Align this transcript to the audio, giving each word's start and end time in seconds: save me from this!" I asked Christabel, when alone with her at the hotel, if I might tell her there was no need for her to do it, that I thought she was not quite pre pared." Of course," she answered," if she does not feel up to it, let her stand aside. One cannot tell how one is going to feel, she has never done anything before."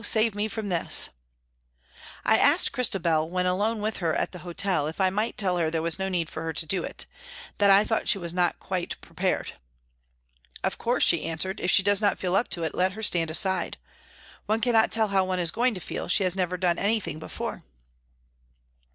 save 0.03 0.33
me 0.33 0.47
from 0.47 0.69
this!" 0.69 1.11
I 2.25 2.39
asked 2.39 2.71
Christabel, 2.71 3.29
when 3.29 3.45
alone 3.45 3.83
with 3.83 3.97
her 3.97 4.15
at 4.15 4.31
the 4.31 4.39
hotel, 4.39 4.87
if 4.87 4.99
I 4.99 5.11
might 5.11 5.37
tell 5.37 5.59
her 5.59 5.69
there 5.69 5.83
was 5.83 5.99
no 5.99 6.09
need 6.09 6.27
for 6.27 6.41
her 6.41 6.53
to 6.53 6.65
do 6.65 6.83
it, 6.83 7.05
that 7.59 7.69
I 7.69 7.83
thought 7.83 8.07
she 8.07 8.17
was 8.17 8.33
not 8.33 8.57
quite 8.59 8.99
pre 9.01 9.13
pared." 9.13 9.53
Of 10.63 10.79
course," 10.79 11.03
she 11.03 11.23
answered," 11.25 11.59
if 11.59 11.69
she 11.69 11.83
does 11.83 12.01
not 12.01 12.17
feel 12.17 12.35
up 12.35 12.47
to 12.47 12.63
it, 12.63 12.73
let 12.73 12.93
her 12.93 13.03
stand 13.03 13.29
aside. 13.29 13.77
One 14.47 14.59
cannot 14.59 14.91
tell 14.91 15.09
how 15.09 15.23
one 15.23 15.37
is 15.37 15.51
going 15.51 15.75
to 15.75 15.79
feel, 15.79 16.07
she 16.07 16.23
has 16.23 16.35
never 16.35 16.57
done 16.57 16.79
anything 16.79 17.19
before." 17.19 17.61